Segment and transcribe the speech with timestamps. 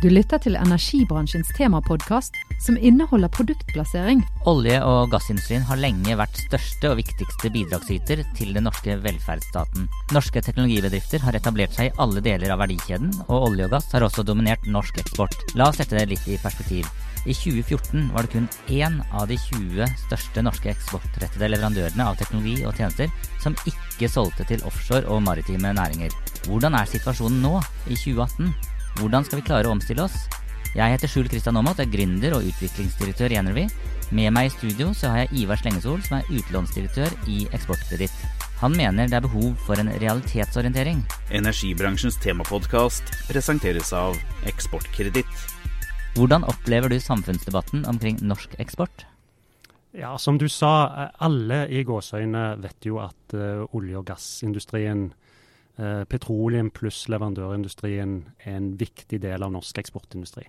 [0.00, 4.22] Du lytter til energibransjens temapodkast som inneholder produktplassering.
[4.48, 9.90] Olje- og gassindustrien har lenge vært største og viktigste bidragsyter til den norske velferdsstaten.
[10.16, 14.08] Norske teknologibedrifter har etablert seg i alle deler av verdikjeden, og olje og gass har
[14.08, 15.36] også dominert norsk eksport.
[15.60, 16.88] La oss sette det litt i perspektiv.
[17.28, 22.64] I 2014 var det kun én av de 20 største norske eksportrettede leverandørene av teknologi
[22.64, 23.12] og tjenester
[23.44, 26.16] som ikke solgte til offshore og maritime næringer.
[26.48, 28.79] Hvordan er situasjonen nå, i 2018?
[29.00, 30.26] Hvordan skal vi klare å omstille oss?
[30.76, 33.62] Jeg heter Skjul Kristian Aamodt, er gründer og utviklingsdirektør i Energy.
[34.12, 38.12] Med meg i studio så har jeg Ivar Slengesol, som er utlånsdirektør i Eksportkreditt.
[38.60, 41.00] Han mener det er behov for en realitetsorientering.
[41.32, 44.18] Energibransjens temapodkast presenteres av
[44.50, 45.46] Eksportkreditt.
[46.18, 49.06] Hvordan opplever du samfunnsdebatten omkring norsk eksport?
[49.96, 55.08] Ja, Som du sa, alle i gåseøyne vet jo at uh, olje- og gassindustrien
[56.10, 60.44] petroleum pluss leverandørindustrien er en viktig del av norsk eksportindustri.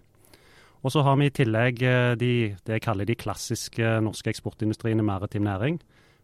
[0.82, 2.34] Og så har vi i tillegg eh, de,
[2.66, 5.80] det jeg kaller de klassiske norske eksportindustriene maritim næring,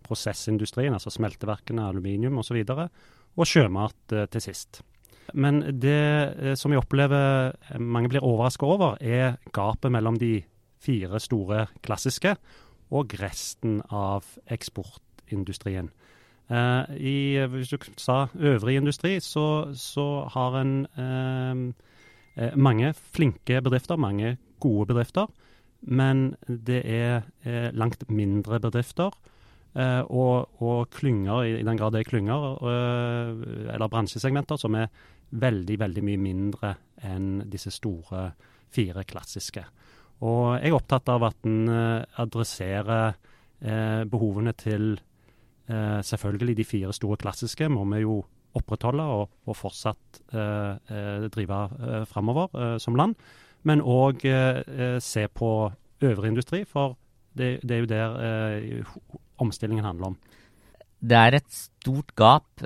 [0.07, 2.87] prosessindustrien, altså smelteverkene, aluminium osv., og, så
[3.37, 4.81] og sjømat eh, til sist.
[5.37, 7.51] Men det som vi opplever
[7.83, 10.39] mange blir overraska over, er gapet mellom de
[10.79, 12.31] fire store klassiske
[12.95, 15.91] og resten av eksportindustrien.
[16.47, 23.99] Uh, i, hvis du sa øvrig industri, så, så har en uh, mange flinke bedrifter,
[23.99, 25.27] mange gode bedrifter.
[25.81, 27.21] Men det er
[27.71, 29.13] langt mindre bedrifter.
[30.09, 32.57] Og, og, klynger, i den grad det er klynger,
[33.73, 34.87] eller bransjesegmenter, som er
[35.29, 36.71] veldig, veldig mye mindre
[37.05, 38.31] enn disse store
[38.73, 39.63] fire klassiske.
[40.25, 43.13] Og jeg er opptatt av at en adresserer
[44.09, 44.95] behovene til
[45.67, 48.21] Eh, selvfølgelig de fire store klassiske må vi jo
[48.57, 53.17] opprettholde og, og fortsatt eh, eh drive eh, framover eh, som land.
[53.67, 55.51] Men òg eh, se på
[56.01, 56.95] øvrig industri, for
[57.37, 58.63] det, det er jo der
[59.37, 60.17] omstillingen handler om.
[60.97, 62.63] Det er et stort gap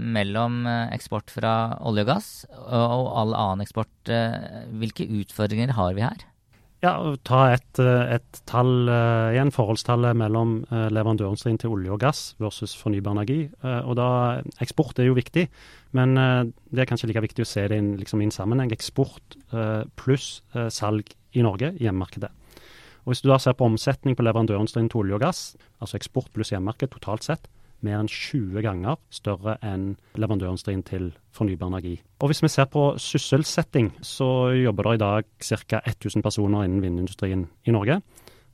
[0.00, 4.12] mellom eksport fra olje og gass og, og all annen eksport.
[4.76, 6.26] hvilke utfordringer har vi her?
[6.84, 12.02] Ja, Ta et, eh, et tall uh, igjen, forholdstallet mellom uh, leverandørindustrien til olje og
[12.02, 13.38] gass versus fornybar energi.
[13.62, 14.08] Og da,
[14.60, 15.46] Eksport er jo viktig,
[15.96, 18.72] men det er kanskje like viktig å se det inn, liksom, en sammenheng.
[18.74, 19.36] Eksport
[19.96, 20.42] pluss
[20.74, 22.32] salg i Norge, hjemmemarkedet.
[23.04, 25.42] Og Hvis du da ser på omsetning på leverandørindustrien til olje og gass,
[25.78, 27.46] altså eksport pluss hjemmemarked totalt sett,
[27.84, 31.98] mer enn 20 ganger større enn leverandørindustrien til fornybar energi.
[32.20, 35.80] Og Hvis vi ser på sysselsetting, så jobber det i dag ca.
[35.86, 38.00] 1000 personer innen vindindustrien i Norge.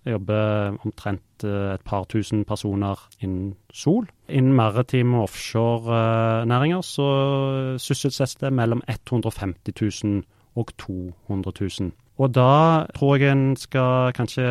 [0.04, 4.08] Det jobber omtrent eh, et par tusen personer innen sol.
[4.28, 7.08] Innen maritime og offshorenæringer så
[7.78, 10.22] sysselsettes det mellom 150 000
[10.56, 11.92] og 200 000.
[12.20, 14.46] Og da tror jeg en skal kanskje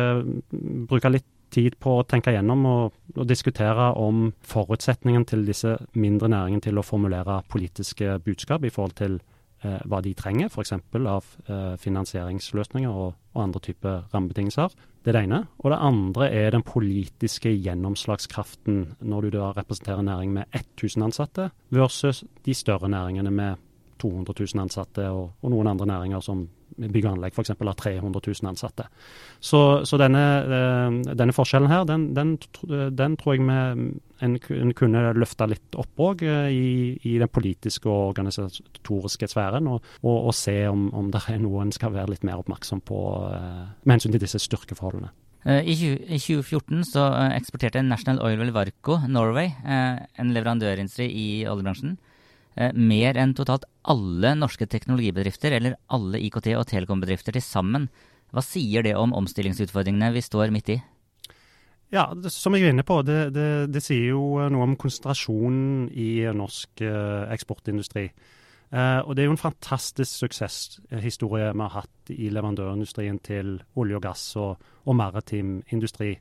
[0.88, 6.30] bruke litt tid på å tenke gjennom og, og diskutere om forutsetningen til disse mindre
[6.32, 9.18] næringene til å formulere politiske budskap i forhold til
[9.64, 10.76] eh, hva de trenger, f.eks.
[11.00, 14.76] av eh, finansieringsløsninger og, og andre typer rammebetingelser.
[15.00, 15.40] Det er det ene.
[15.64, 21.50] Og det andre er den politiske gjennomslagskraften når du da representerer næring med 1000 ansatte
[21.72, 23.66] versus de større næringene med
[24.00, 26.46] 200 000 ansatte og, og noen andre næringer som
[26.78, 27.52] bygg og anlegg f.eks.
[27.52, 28.86] har 300 000 ansatte.
[29.40, 32.36] Så, så denne, eh, denne, forskjellen her, den, den,
[32.96, 33.44] den tror jeg
[34.20, 34.36] en,
[34.76, 36.66] kunne løfta litt opp òg eh, i,
[37.02, 41.64] i, den politiske og organisatoriske sfæren, og, og, og se om, om, det er noe
[41.64, 43.00] en skal være litt mer oppmerksom på
[43.30, 45.12] eh, med hensyn til disse styrkeforholdene.
[45.40, 47.00] I 2014 så
[47.32, 51.94] eksporterte National Oil Varco Norway, en leverandørindustri i oljebransjen,
[52.74, 57.86] mer enn totalt alle norske teknologibedrifter, eller alle IKT- og telekombedrifter til sammen.
[58.34, 60.80] Hva sier det om omstillingsutfordringene vi står midt i?
[61.90, 64.22] Ja, det, Som jeg var inne på, det, det, det, sier jo
[64.52, 68.04] noe om konsentrasjonen i norsk eh, eksportindustri.
[68.70, 73.98] Eh, og Det er jo en fantastisk suksesshistorie vi har hatt i leverandørindustrien til olje
[73.98, 76.12] og gass og, og maritim industri.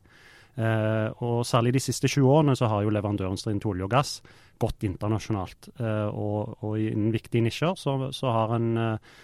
[0.57, 4.17] Eh, og Særlig de siste 20 årene så har jo leverandørindustrien til olje og gass
[4.59, 5.71] gått internasjonalt.
[5.79, 9.17] Eh, og, og innen viktige nisjer så, så, en eh,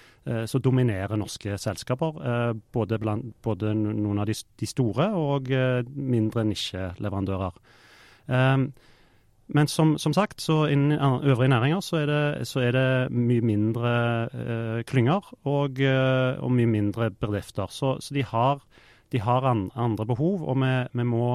[0.49, 2.17] så dominerer norske selskaper.
[2.73, 4.33] Både, blant, både noen av de,
[4.65, 5.51] store og
[5.93, 7.59] mindre nisjeleverandører.
[9.45, 13.45] Men som, som, sagt, så innen øvrige næringer så er det, så er det mye
[13.45, 13.93] mindre
[14.33, 17.69] eh, klynger og, og, mye mindre bedrifter.
[17.69, 18.65] Så, så de har
[19.13, 21.27] de har andre behov, og vi, vi må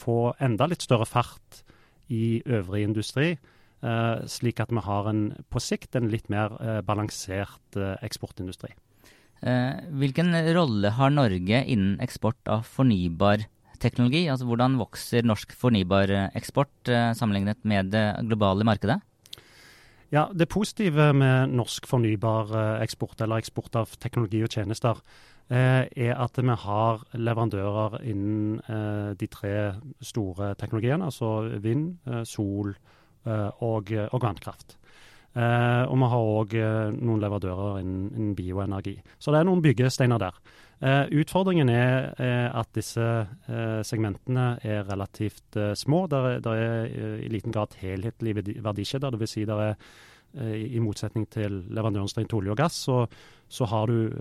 [0.00, 1.60] få enda litt større fart
[2.10, 3.32] i øvrig industri.
[3.80, 8.74] Uh, slik at vi har en, på sikt en litt mer uh, balansert eksportindustri.
[9.40, 13.46] Hvilken rolle har Norge innen eksport av fornybar
[13.80, 14.26] teknologi?
[14.28, 18.98] Altså Hvordan vokser norsk fornybareksport sammenlignet med det globale markedet?
[20.10, 26.38] Ja, Det positive med norsk fornybareksport, eller eksport av teknologi og tjenester, eh, er at
[26.38, 29.54] vi har leverandører innen eh, de tre
[30.00, 32.74] store teknologiene, altså vind, eh, sol
[33.26, 34.78] og, og vannkraft.
[35.36, 36.54] Og vi har òg
[36.96, 38.94] noen leverandører innen, bioenergi.
[39.20, 40.38] Så det er noen byggesteiner der.
[41.20, 42.08] Utfordringen er,
[42.56, 43.04] at disse
[43.84, 46.06] segmentene er relativt små.
[46.08, 46.88] Det er,
[47.20, 49.12] i liten grad helhetlige verdikjeder.
[49.12, 49.36] Dvs.
[49.36, 49.76] Si det er
[50.38, 53.00] i motsetning til leverandørindustrien til olje og gass, så,
[53.50, 54.12] så har du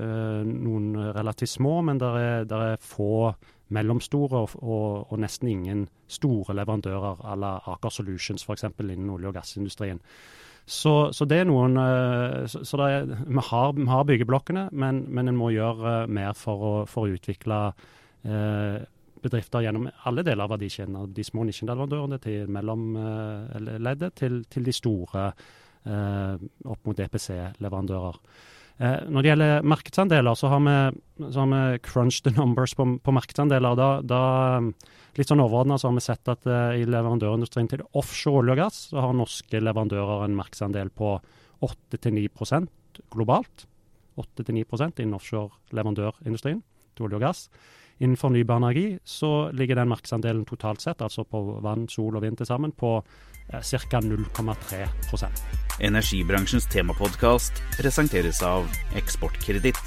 [0.50, 3.30] noen relativt små, men det er, er, få
[3.76, 8.66] mellomstore og, og, og, nesten ingen store leverandører à la Aker Solutions f.eks.
[8.80, 10.02] innen olje- og gassindustrien.
[10.70, 15.06] Så, så, det er noen eh, Så, så er, vi, har, vi, har, byggeblokkene, men,
[15.10, 17.62] men en må gjøre eh, mer for å, for å utvikle
[18.26, 18.78] eh,
[19.20, 21.00] bedrifter gjennom alle deler av verdikjeden.
[21.16, 25.50] De små nisjeleverandørene til mellomleddet til, til de store eh,
[25.88, 28.18] opp mot EPC-leverandører.
[28.80, 30.76] Eh, når det gjelder markedsandeler, så har vi,
[31.34, 33.76] så har vi crunch the numbers på, på markedsandeler.
[33.76, 34.20] Da, da,
[35.20, 38.62] litt sånn overordna så har vi sett at uh, i leverandørindustrien til offshore olje og
[38.62, 41.18] gass, så har norske leverandører en markedsandel på
[41.68, 43.66] 8-9% globalt.
[44.20, 46.64] 8-9% innen offshore leverandørindustrien
[46.96, 47.46] til olje og gass.
[48.00, 52.40] Innen fornybar energi så ligger den markedsandelen totalt sett, altså på vann, sol og vind
[52.40, 54.02] til sammen, på eh, ca.
[54.02, 55.28] 0,3
[55.80, 58.68] Energibransjens temapodkast presenteres av
[59.00, 59.80] Eksportkreditt.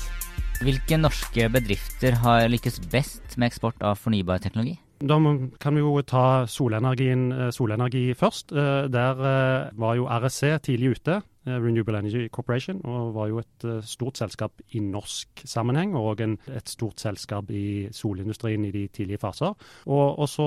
[0.62, 4.78] Hvilke norske bedrifter har lykkes best med eksport av fornybar teknologi?
[5.02, 5.16] Da
[5.58, 8.52] kan vi jo ta eh, solenergi først.
[8.52, 13.64] Eh, der eh, var jo RSC tidlig ute, Renewable Energy Corporation, og var jo et
[13.82, 19.18] stort selskap i norsk sammenheng, og en, et stort selskap i solindustrien i de tidlige
[19.18, 19.56] faser.
[19.86, 20.46] Og, og så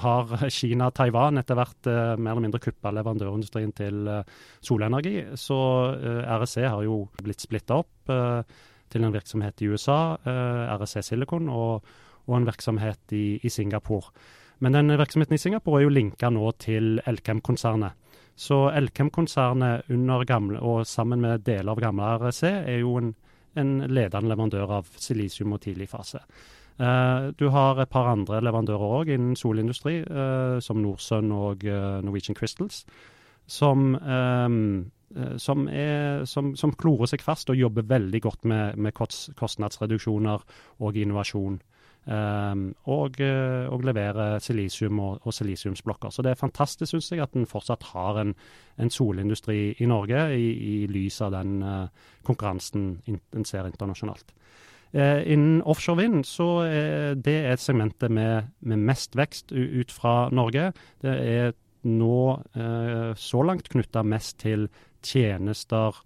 [0.00, 4.08] har Kina-Taiwan etter hvert mer eller mindre kuppa leverandørindustrien til
[4.64, 5.18] solenergi.
[5.36, 5.58] Så
[6.24, 8.08] RSC har jo blitt splitta opp
[8.88, 11.52] til en virksomhet i USA, RSC Silicon.
[11.52, 11.84] og
[12.26, 14.12] og en virksomhet i, i Singapore.
[14.64, 17.98] Men den virksomheten i Singapore er jo linka nå til Elkem-konsernet.
[18.36, 23.12] Så Elkem-konsernet under gamle, og sammen med deler av gamle REC er jo en,
[23.54, 26.22] en ledende leverandør av silisium og tidlig fase.
[26.74, 32.00] Uh, du har et par andre leverandører òg innen solindustri, uh, som Norsun og uh,
[32.02, 32.82] Norwegian Crystals,
[33.46, 34.90] som, um,
[35.38, 40.42] som, er, som, som, klorer seg fast og jobber veldig godt med, med kostnadsreduksjoner
[40.82, 41.60] og innovasjon.
[42.04, 46.12] Um, og, eh, og, levere silisium og, og silisiumsblokker.
[46.12, 48.34] Så det er fantastisk, syns jeg, at en fortsatt har en,
[48.76, 51.86] en, solindustri i Norge, i, i lys av den uh,
[52.28, 54.34] konkurransen en ser internasjonalt.
[54.94, 60.28] Eh, innen offshore vind så er det et segmentet med, med mest vekst ut fra
[60.30, 60.68] Norge.
[61.02, 61.54] Det er
[61.88, 62.18] nå
[62.54, 64.68] eh, så langt knytta mest til
[65.02, 65.98] tjenester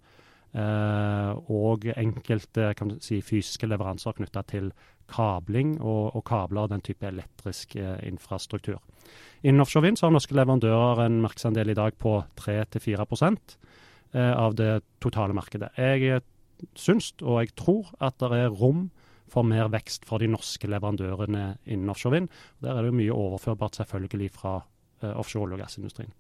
[0.55, 2.71] og enkelte
[3.05, 4.71] si, fysiske leveranser knytta til
[5.09, 8.81] kabling og, og kabler og den type elektrisk eh, infrastruktur.
[9.43, 14.83] Innen offshore vind har norske leverandører en markedsandel i dag på 3-4 eh, av det
[15.01, 15.73] totale markedet.
[15.79, 16.25] Jeg eh,
[16.77, 18.89] syns og jeg tror at det er rom
[19.29, 22.31] for mer vekst for de norske leverandørene innen offshore vind.
[22.65, 24.59] Der er det jo mye overførbart selvfølgelig fra
[25.03, 26.13] eh, offshore olje- og gassindustrien.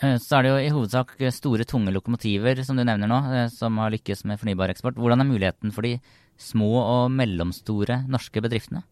[0.00, 3.48] Eh, så er det jo i hovedsak store, tunge lokomotiver som du nevner nå, eh,
[3.52, 4.96] som har lykkes med fornybar eksport.
[4.96, 5.98] Hvordan er muligheten for de
[6.40, 8.82] små og mellomstore norske bedriftene?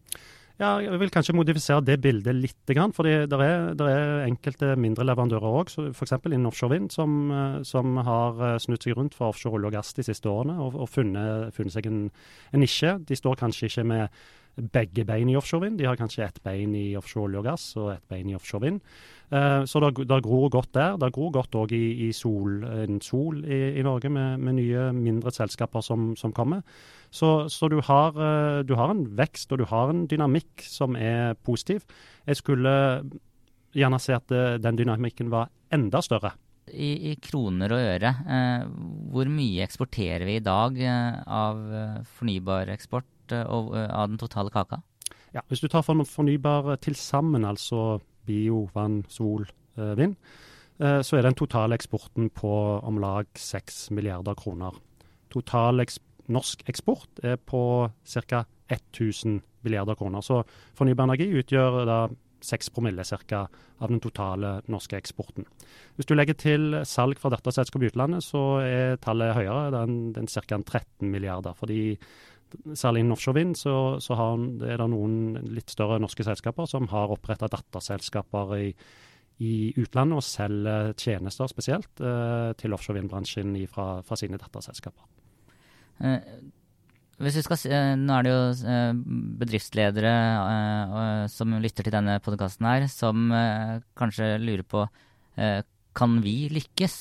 [0.61, 2.73] Ja, jeg vil kanskje modifisere det bildet litt.
[2.93, 6.13] For det er, er, enkelte mindre leverandører òg, f.eks.
[6.29, 9.77] innen offshore vind, som, eh, som, har eh, snudd seg rundt for offshore olje og
[9.79, 12.03] gass de siste årene og, og funnet, funnet, seg en,
[12.51, 12.93] en nisje.
[13.09, 14.21] De står kanskje ikke med
[14.55, 15.79] begge bein i offshore vind.
[15.79, 18.65] De har kanskje ett bein i offshore olje og gass og ett bein i offshore
[18.65, 18.81] vind.
[19.31, 20.97] Uh, så det, det gror godt der.
[20.99, 22.59] Det gror godt òg i, i, sol,
[23.03, 26.65] sol i, i, Norge, med, med, nye mindre selskaper som, som kommer.
[27.11, 30.99] Så, så du, har, uh, du, har, en vekst og du har en dynamikk som
[30.99, 31.87] er positiv.
[32.27, 32.75] Jeg skulle
[33.71, 36.35] gjerne se at uh, den dynamikken var enda større.
[36.71, 38.11] I, i kroner og øre,
[39.11, 40.77] hvor mye eksporterer vi i dag
[41.25, 41.57] av
[42.19, 43.09] fornybar eksport?
[43.31, 44.81] Av den totale kaka?
[45.33, 49.47] Ja, Hvis du tar fornybar til sammen, altså bio, vann, sol,
[49.77, 50.15] eh, vind,
[50.79, 54.71] eh, så er den totale eksporten på om lag 6 milliarder kroner.
[55.29, 55.99] Total eks
[56.31, 58.45] norsk eksport er på ca.
[58.69, 60.21] 1000 milliarder kroner.
[60.21, 60.43] Så
[60.75, 62.07] fornybar energi utgjør da
[62.41, 63.47] 6 promille cirka
[63.81, 65.45] av den totale norske eksporten.
[65.95, 69.71] Hvis du legger til salg fra datterselskap i utlandet, så er tallet høyere.
[70.15, 70.57] Det er ca.
[70.57, 71.53] 13 milliarder.
[71.53, 71.97] fordi
[72.77, 77.13] Særlig innen offshorevind så, så har, er det noen litt større norske selskaper som har
[77.13, 78.67] oppretta datterselskaper i,
[79.41, 85.07] i utlandet og selger tjenester spesielt eh, til offshorevindbransjen fra, fra sine datterselskaper.
[86.01, 86.19] Eh,
[87.21, 88.93] hvis vi skal, eh, nå er det jo eh,
[89.41, 90.13] bedriftsledere
[91.29, 93.29] som lytter til denne podkasten her, som
[93.97, 94.87] kanskje lurer på
[95.97, 96.95] kan vi lykkes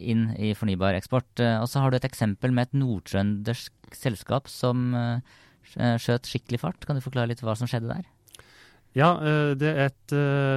[0.00, 1.40] inn i fornybar eksport.
[1.60, 4.94] Og så har du et eksempel med et nordtrøndersk selskap som
[5.68, 6.86] skjøt skikkelig fart.
[6.88, 8.06] Kan du forklare litt hva som skjedde der?
[8.96, 9.10] Ja,
[9.60, 10.14] det er et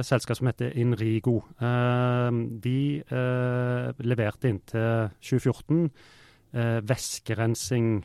[0.08, 1.42] selskap som heter Inrigo.
[1.60, 2.80] De
[4.02, 5.90] leverte inntil 2014
[6.88, 8.00] væskerensing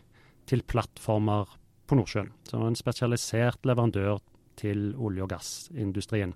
[0.48, 1.56] til plattformer
[1.88, 2.34] på Nordsjøen.
[2.48, 4.20] Så en spesialisert leverandør
[4.60, 6.36] til olje- og gassindustrien.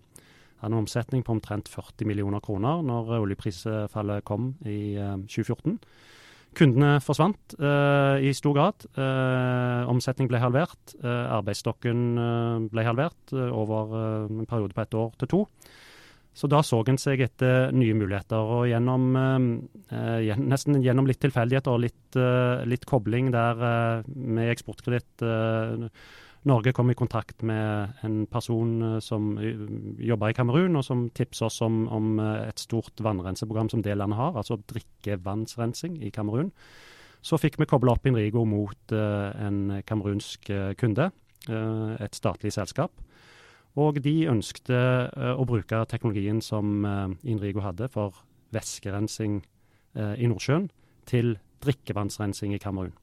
[0.62, 5.74] Hadde en omsetning på omtrent 40 millioner kroner når oljeprisfallet kom i 2014.
[5.74, 6.08] Eh,
[6.52, 8.84] Kundene forsvant eh, i stor grad.
[9.00, 10.98] Eh, omsetning ble halvert.
[11.00, 12.02] Eh, arbeidsstokken
[12.74, 13.96] ble halvert over
[14.28, 15.46] en periode på ett år til to.
[16.34, 18.40] Så da så en seg etter nye muligheter.
[18.40, 19.16] Og gjennom,
[19.92, 25.90] eh, nesten gjennom litt tilfeldigheter og litt, eh, litt, kobling der eh, med Eksportkreditt eh,
[26.50, 29.36] Norge kom i kontakt med en person eh, som
[30.02, 33.98] jobber i Kamerun, og som tipset oss om, om, eh, et stort vannrenseprogram som det
[33.98, 36.50] landet har, altså drikkevannsrensing i Kamerun.
[37.22, 40.48] Så fikk vi kobla opp Inrigo mot en kamerunsk
[40.82, 41.12] kunde,
[41.46, 42.90] et statlig selskap.
[43.80, 48.20] Og de ønskte uh, å bruke teknologien som uh, Inrigo hadde for
[48.52, 49.40] væskerensing
[49.96, 50.68] uh, i Nordsjøen,
[51.08, 52.94] til drikkevannsrensing i Kamerun.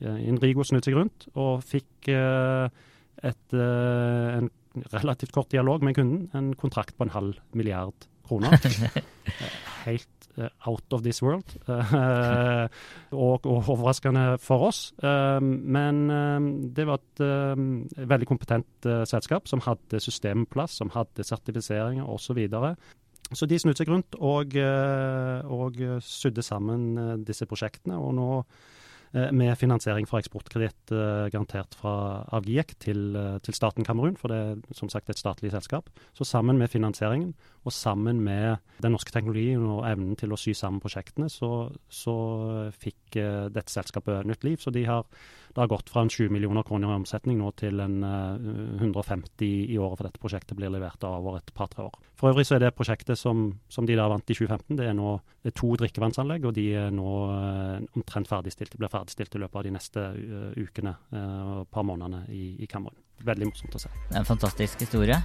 [0.00, 4.50] Inrigo snudde seg rundt og fikk et, en
[4.94, 8.54] relativt kort dialog med kunden, en kontrakt på en halv milliard kroner.
[9.88, 11.44] Helt Eh, out of this world.
[11.68, 12.68] Eh,
[13.26, 14.92] og, og, overraskende for oss.
[15.02, 17.24] Eh, men det var et
[18.08, 22.44] veldig kompetent selskap som hadde systemplass, som hadde sertifiseringer osv.
[22.48, 22.74] Så,
[23.32, 27.98] så de snudde seg rundt og, og sydde sammen disse prosjektene.
[27.98, 28.77] Og nå Eh,
[29.32, 34.38] med finansiering fra eksportkreditt eh, garantert fra, av til, eh, til, staten Kamerun, for det
[34.38, 35.88] er som sagt et statlig selskap.
[36.14, 37.34] Så sammen med finansieringen
[37.64, 42.16] og sammen med den norske teknologien og evnen til å sy sammen prosjektene, så, så
[42.78, 43.18] fikk
[43.52, 44.60] dette selskapet nytt liv.
[44.60, 45.04] Så de har,
[45.58, 49.78] det har gått fra en 20 millioner kroner i omsetning nå til en 150 i
[49.78, 51.98] året, for dette prosjektet blir levert over et par-tre år.
[52.18, 54.96] For øvrig så er det prosjektet som, som de der vant i 2015, det er
[54.98, 57.10] nå det er to drikkevannsanlegg, og de er nå
[57.96, 58.72] omtrent ferdigstilt.
[58.74, 62.56] De blir ferdigstilt i løpet av de neste uh, ukene og og par månedene i,
[62.62, 62.96] i Kamerun.
[63.26, 63.90] Veldig morsomt å se.
[64.08, 65.16] Det er en fantastisk historie.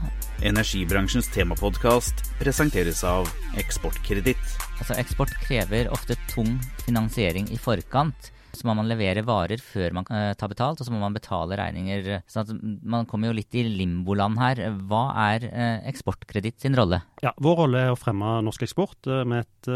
[0.45, 3.29] Energibransjens temapodkast presenteres av
[3.61, 4.55] Eksportkreditt.
[4.79, 6.55] Altså, eksport krever ofte tung
[6.87, 8.31] finansiering i forkant.
[8.53, 11.57] Så må man levere varer før man uh, tar betalt, og så må man betale
[11.57, 12.21] regninger.
[12.29, 14.61] Så man kommer jo litt i limboland her.
[14.89, 17.01] Hva er uh, Eksportkreditt sin rolle?
[17.23, 19.71] Ja, Vår rolle er å fremme norsk eksport uh, med et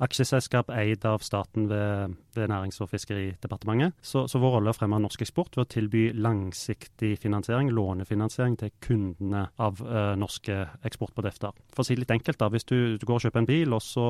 [0.00, 3.98] aksjeselskap eid av staten ved, ved Nærings- og fiskeridepartementet.
[4.00, 8.56] Så, så, vår rolle er å fremme norsk eksport ved å tilby langsiktig finansiering, lånefinansiering,
[8.56, 9.82] til kundene av
[10.16, 10.56] norske
[10.88, 11.52] eksportbedrifter.
[11.74, 13.76] For å si det litt enkelt, da, hvis du, du går og kjøper en bil,
[13.76, 14.08] og så,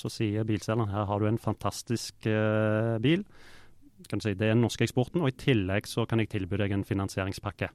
[0.00, 2.24] så sier bilselgeren her har du en fantastisk
[3.04, 3.24] bil.
[4.04, 6.84] Si, det er den norske eksporten, og i tillegg så kan jeg tilby deg en
[6.86, 7.70] finansieringspakke.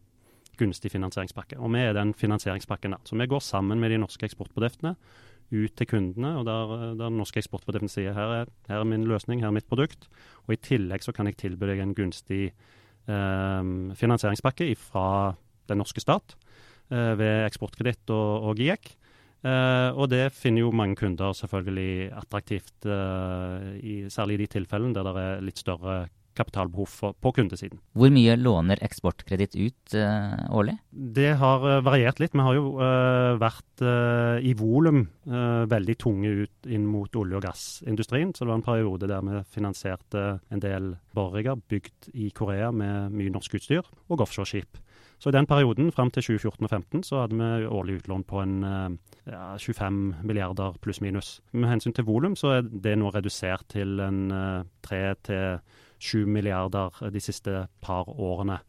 [0.60, 1.58] Gunstig finansieringspakke.
[1.58, 3.02] Og vi er den finansieringspakken der.
[3.08, 4.96] Så vi går sammen med de norske eksportbedriftene
[5.50, 9.08] ut til kundene, og der, der den norske eksportbedriften sier her er, her er min
[9.10, 10.06] løsning, her er mitt produkt.
[10.46, 15.08] Og i tillegg så kan jeg tilby deg en gunstig eh, finansieringspakke fra
[15.70, 16.36] den norske stat
[16.92, 18.94] eh, ved Eksportkreditt og, og GIEK.
[19.40, 24.96] Uh, og det finner jo mange kunder selvfølgelig attraktivt, uh, i, særlig i de tilfellene
[24.98, 27.80] der det er litt større kapitalbehov for, på kundesiden.
[27.96, 30.76] Hvor mye låner Eksportkreditt ut uh, årlig?
[30.92, 32.36] Det har variert litt.
[32.36, 32.76] Vi har jo
[33.40, 33.84] vært
[34.44, 35.06] i volum
[35.72, 38.32] veldig tunge ut inn mot olje- og gassindustrien.
[38.36, 43.16] Så det var en periode der vi finansierte en del borerigger bygd i Korea med
[43.16, 44.80] mye norsk utstyr, og offshoreskip.
[45.20, 48.40] Så i den perioden, fram til 2014 og 2015, så hadde vi årlig utlån på
[48.40, 48.94] en eh,
[49.28, 51.42] ja, 25 milliarder pluss-minus.
[51.52, 54.22] Med hensyn til volum, så er det nå redusert til en
[54.88, 55.60] 3 eh, til
[56.00, 58.62] 7 milliarder de siste par årene.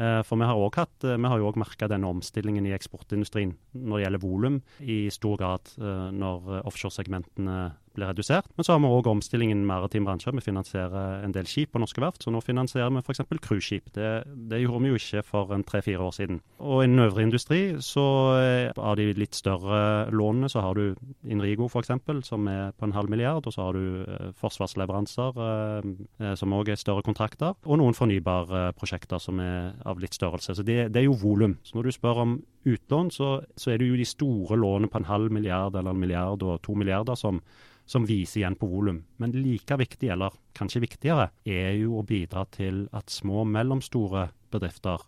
[0.00, 3.52] Eh, for vi har òg hatt, vi har jo òg merka denne omstillingen i eksportindustrien
[3.74, 7.58] når det gjelder volum, i stor grad når offshoresegmentene
[7.98, 8.48] blir redusert.
[8.56, 10.32] Men så har vi òg omstillingen maritim bransje.
[10.34, 13.24] Vi finansierer en del skip på norske verft, så nå finansierer vi f.eks.
[13.44, 13.92] cruiseskip.
[13.96, 14.10] Det,
[14.50, 16.40] det gjorde vi jo ikke for en tre-fire år siden.
[16.58, 18.06] Og innen øvrig industri, så
[18.38, 20.94] eh, av de litt større lånene, så har du
[21.28, 21.92] Inrigo f.eks.,
[22.28, 23.46] som er på en halv milliard.
[23.46, 27.54] Og så har du eh, forsvarsleveranser, eh som òg er større kontrakter.
[27.66, 30.54] Og noen fornybarprosjekter som er av litt størrelse.
[30.54, 31.56] Så det, det er jo volum.
[31.66, 32.34] Så når du spør om
[32.64, 36.00] utlån, så, så, er det jo de store lånene på en halv milliard eller en
[36.00, 37.40] milliard og to milliarder som,
[37.88, 39.02] som viser igjen på volum.
[39.22, 44.28] Men like viktig, eller kanskje viktigere, er jo å bidra til at små og mellomstore
[44.52, 45.04] bedrifter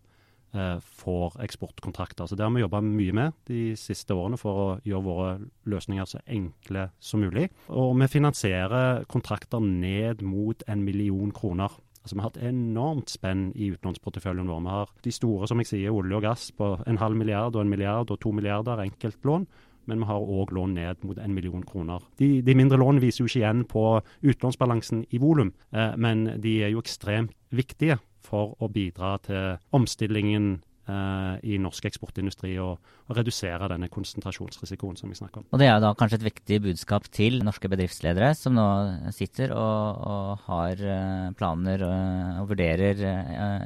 [0.55, 2.27] eh, får eksportkontrakter.
[2.27, 5.31] Så Det har vi jobba mye med de siste årene for å gjøre våre
[5.71, 7.51] løsninger så enkle som mulig.
[7.69, 11.71] Og vi finansierer kontrakter ned mot en million kroner.
[12.03, 14.61] Altså, Vi har hatt enormt spenn i utlånsporteføljen vår.
[14.61, 17.63] Vi har de store, som jeg sier, olje og gass på en halv milliard og
[17.63, 19.47] en milliard og to milliarder enkeltlån.
[19.87, 22.01] Men vi har òg lån ned mot en million kroner.
[22.19, 23.85] De, de mindre lånene viser jo ikke igjen på
[24.23, 30.61] utlånsbalansen i volum, eh, men de er jo ekstremt viktige for å bidra til omstillingen
[30.91, 32.81] Eh, i norsk eksportindustri og,
[33.11, 35.49] og, redusere denne konsentrasjonsrisikoen som vi snakker om.
[35.51, 38.69] Og Det er jo da kanskje et viktig budskap til norske bedriftsledere som nå
[39.15, 43.03] sitter og, og har eh, planer og, og vurderer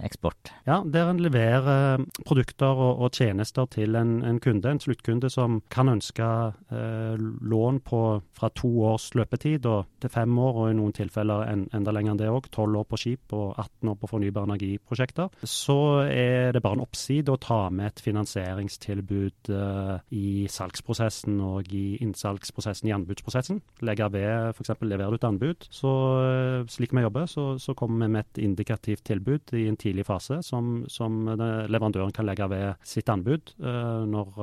[0.05, 0.53] eksport?
[0.67, 5.61] Ja, der en leverer produkter og, og tjenester til en, en, kunde, en sluttkunde som
[5.73, 6.25] kan ønske
[6.73, 8.03] eh, lån på
[8.35, 12.15] fra to års løpetid og til fem år, og i noen tilfeller en, enda lenger
[12.15, 16.55] enn det òg, tolv år på skip og 18 år på fornybar energiprosjekter, så er
[16.55, 22.89] det bare en oppside å ta med et finansieringstilbud uh, i salgsprosessen og i innsalgsprosessen,
[22.89, 23.61] i anbudsprosessen.
[23.87, 24.75] Legge ved, f.eks.
[24.83, 28.43] leverer du et anbud, så uh, slik vi jobber, så, så, kommer vi med et
[28.45, 34.37] indikativt tilbud i en tidlig fase som, som leverandøren kan legge ved sitt anbud når,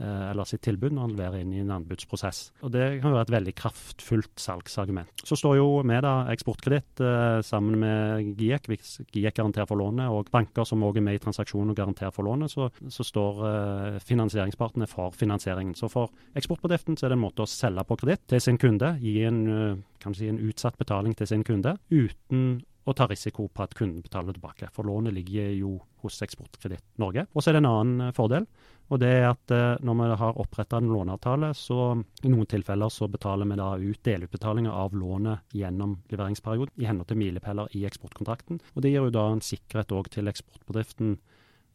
[0.00, 2.40] eller sitt tilbud når han leverer inn i en anbudsprosess.
[2.64, 5.12] Og Det kan være et veldig kraftfullt salgsargument.
[5.28, 7.04] Så står jo vi, da, Eksportkreditt,
[7.46, 11.22] sammen med GIEK, hvis GIEK garanterer for lånet, og banker som òg er med i
[11.22, 15.74] transaksjonen og garanterer for lånet, så, så står uh, finansieringspartene for finansieringen.
[15.78, 18.94] Så for eksportbedriften så er det en måte å selge på kreditt til sin kunde,
[19.02, 23.64] gi en, uh, si en utsatt betaling til sin kunde, uten å ta risiko på
[23.64, 24.68] at kunden betaler tilbake.
[24.74, 27.24] For lånet ligger jo hos Eksportkreditt Norge.
[27.32, 28.46] Og så er det en annen uh, fordel.
[28.92, 32.92] Og det er at uh, når vi har oppretta en låneavtale, så i noen tilfeller
[32.92, 37.86] så betaler vi da ut delutbetalinger av lånet gjennom leveringsperioden i henhold til milepæler i
[37.88, 38.60] eksportkontrakten.
[38.74, 41.16] Og det gir jo da en sikkerhet òg til eksportbedriften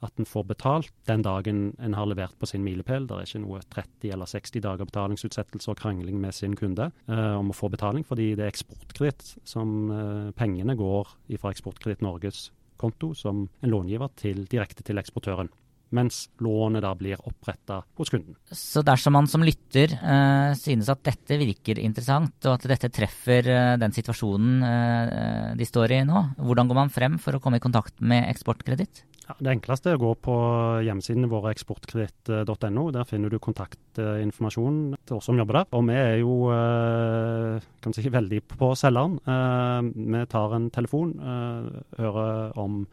[0.06, 3.08] at en får betalt den dagen en har levert på sin milepæl.
[3.08, 7.34] Det er ikke noe 30 eller 60 dager betalingsutsettelse og krangling med sin kunde eh,
[7.36, 12.50] om å få betaling, fordi det er Eksportkreditt som eh, pengene går fra Eksportkreditt Norges
[12.80, 15.52] konto som en långiver til, direkte til eksportøren
[15.96, 18.36] mens lånet da blir oppretta hos kunden.
[18.52, 23.50] Så dersom man som lytter eh, synes at dette virker interessant, og at dette treffer
[23.50, 27.58] eh, den situasjonen eh, de står i nå, hvordan går man frem for å komme
[27.60, 29.04] i kontakt med Eksportkreditt?
[29.30, 30.36] Ja, det enkleste er å gå på
[30.82, 32.86] hjemmesidene våre eksportkreditt.no.
[32.96, 35.68] Der finner du kontaktinformasjon til oss som jobber der.
[35.78, 39.20] Og vi er jo eh, kan si, veldig på selgeren.
[39.22, 41.70] Eh, vi tar en telefon, eh,
[42.02, 42.84] hører om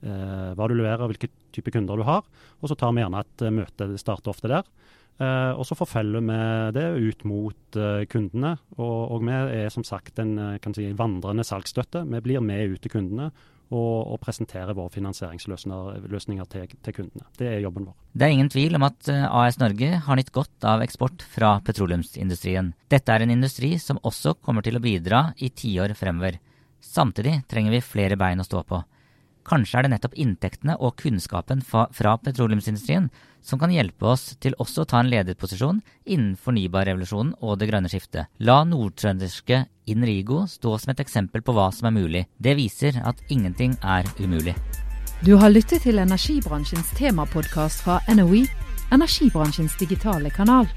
[0.00, 2.22] hva du leverer, hvilke type kunder du har.
[2.64, 3.84] Og så tar vi gjerne et møte.
[3.90, 4.70] Det starter ofte der.
[5.20, 6.38] Og så forfølger vi
[6.72, 8.54] det ut mot kundene.
[8.78, 12.06] Og, og, vi er som sagt en si, vandrende salgsstøtte.
[12.14, 13.28] Vi blir med ut til kundene
[13.70, 17.26] og, og presentere våre finansieringsløsninger til, til, kundene.
[17.38, 17.96] Det er jobben vår.
[18.12, 21.56] Det er ingen tvil om at eh, AS Norge har nytt godt av eksport fra
[21.66, 22.72] petroleumsindustrien.
[22.90, 26.40] Dette er en industri som også kommer til å bidra i tiår fremover.
[26.80, 28.82] Samtidig trenger vi flere bein å stå på.
[29.46, 33.08] Kanskje er det nettopp inntektene og kunnskapen fra petroleumsindustrien
[33.42, 37.90] som kan hjelpe oss til også å ta en lederposisjon innen fornybarrevolusjonen og det grønne
[37.90, 38.28] skiftet.
[38.38, 42.24] La nordtrønderske Inrigo stå som et eksempel på hva som er mulig.
[42.38, 44.54] Det viser at ingenting er umulig.
[45.20, 48.46] Du har lyttet til energibransjens temapodkast fra NOE,
[48.94, 50.70] energibransjens digitale kanal.